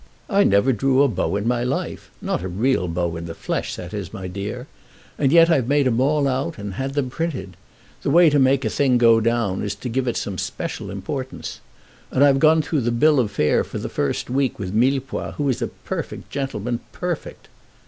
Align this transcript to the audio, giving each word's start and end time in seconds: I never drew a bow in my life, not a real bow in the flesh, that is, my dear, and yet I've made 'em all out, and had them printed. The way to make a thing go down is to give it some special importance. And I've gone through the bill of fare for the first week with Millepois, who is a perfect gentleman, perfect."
I 0.31 0.43
never 0.43 0.73
drew 0.73 1.03
a 1.03 1.07
bow 1.07 1.35
in 1.35 1.47
my 1.47 1.63
life, 1.63 2.09
not 2.23 2.41
a 2.41 2.47
real 2.47 2.87
bow 2.87 3.15
in 3.17 3.25
the 3.25 3.35
flesh, 3.35 3.75
that 3.75 3.93
is, 3.93 4.11
my 4.11 4.27
dear, 4.27 4.65
and 5.15 5.31
yet 5.31 5.51
I've 5.51 5.67
made 5.67 5.85
'em 5.85 6.01
all 6.01 6.27
out, 6.27 6.57
and 6.57 6.73
had 6.73 6.95
them 6.95 7.11
printed. 7.11 7.55
The 8.01 8.09
way 8.09 8.31
to 8.31 8.39
make 8.39 8.65
a 8.65 8.69
thing 8.71 8.97
go 8.97 9.19
down 9.21 9.61
is 9.61 9.75
to 9.75 9.89
give 9.89 10.07
it 10.07 10.17
some 10.17 10.39
special 10.39 10.89
importance. 10.89 11.59
And 12.09 12.23
I've 12.23 12.39
gone 12.39 12.63
through 12.63 12.81
the 12.81 12.91
bill 12.91 13.19
of 13.19 13.29
fare 13.29 13.63
for 13.63 13.77
the 13.77 13.89
first 13.89 14.27
week 14.27 14.57
with 14.57 14.73
Millepois, 14.73 15.33
who 15.35 15.47
is 15.49 15.61
a 15.61 15.67
perfect 15.67 16.31
gentleman, 16.31 16.79
perfect." 16.91 17.47